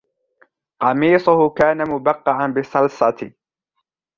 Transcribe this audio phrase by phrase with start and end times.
[0.81, 3.31] قميصهُ كان مبقعاً بالصلصة.